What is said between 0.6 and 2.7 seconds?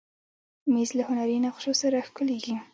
مېز له هنري نقشو سره ښکليږي.